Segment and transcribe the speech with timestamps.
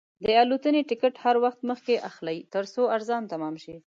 [0.25, 3.75] د الوتنې ټکټ هر وخت مخکې اخلئ، ترڅو ارزان تمام شي.